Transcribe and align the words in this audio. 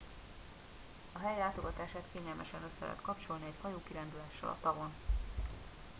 a 1.13 1.17
hely 1.19 1.37
látogatását 1.37 2.03
kényelmesen 2.13 2.61
össze 2.63 2.85
lehet 2.85 3.01
kapcsolni 3.01 3.45
egy 3.45 3.59
hajókirándulással 3.61 4.49
a 4.49 4.57
tavon 4.61 4.93